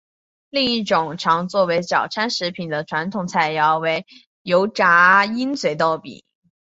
[0.49, 4.07] 另一种常作为早餐食品的传统菜肴为
[4.41, 6.23] 油炸鹰嘴豆饼。